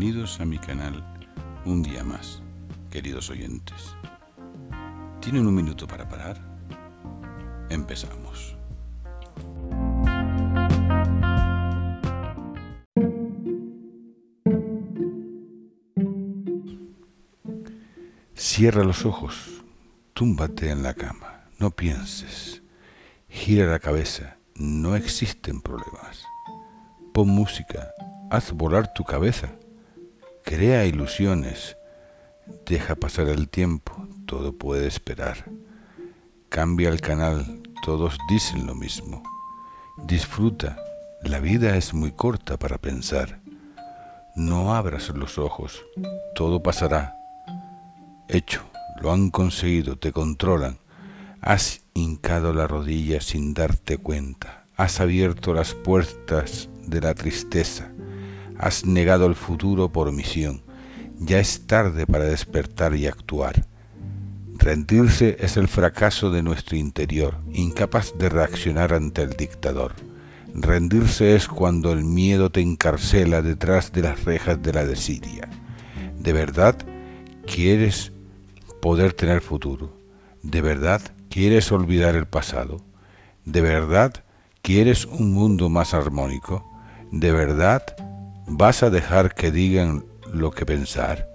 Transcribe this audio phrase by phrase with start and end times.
[0.00, 1.04] Bienvenidos a mi canal
[1.66, 2.40] un día más,
[2.90, 3.94] queridos oyentes.
[5.20, 6.40] ¿Tienen un minuto para parar?
[7.68, 8.56] Empezamos.
[18.34, 19.62] Cierra los ojos,
[20.14, 22.62] túmbate en la cama, no pienses,
[23.28, 26.24] gira la cabeza, no existen problemas.
[27.12, 27.90] Pon música,
[28.30, 29.59] haz volar tu cabeza,
[30.50, 31.76] crea ilusiones,
[32.66, 35.44] deja pasar el tiempo, todo puede esperar.
[36.48, 39.22] Cambia el canal, todos dicen lo mismo.
[40.08, 40.76] Disfruta,
[41.22, 43.38] la vida es muy corta para pensar.
[44.34, 45.84] No abras los ojos,
[46.34, 47.14] todo pasará.
[48.28, 48.68] Hecho,
[49.00, 50.80] lo han conseguido, te controlan.
[51.40, 54.64] Has hincado la rodilla sin darte cuenta.
[54.76, 57.92] Has abierto las puertas de la tristeza.
[58.60, 60.60] Has negado el futuro por omisión.
[61.18, 63.64] Ya es tarde para despertar y actuar.
[64.58, 69.94] Rendirse es el fracaso de nuestro interior, incapaz de reaccionar ante el dictador.
[70.54, 75.48] Rendirse es cuando el miedo te encarcela detrás de las rejas de la desidia.
[76.18, 76.76] ¿De verdad
[77.46, 78.12] quieres
[78.82, 79.96] poder tener futuro?
[80.42, 81.00] ¿De verdad
[81.30, 82.84] quieres olvidar el pasado?
[83.46, 84.12] ¿De verdad
[84.60, 86.70] quieres un mundo más armónico?
[87.10, 87.82] ¿De verdad
[88.50, 91.28] vas a dejar que digan lo que pensar?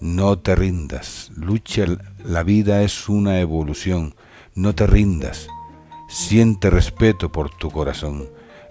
[0.00, 1.84] No te rindas, lucha,
[2.24, 4.14] la vida es una evolución,
[4.54, 5.48] no te rindas,
[6.08, 8.28] siente respeto por tu corazón,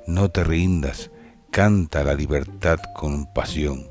[0.07, 1.11] no te rindas,
[1.52, 3.88] canta la libertad con pasión.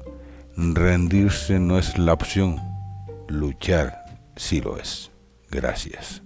[0.56, 2.58] Rendirse no es la opción,
[3.28, 4.05] luchar
[4.36, 5.11] sí lo es.
[5.50, 6.22] Gracias.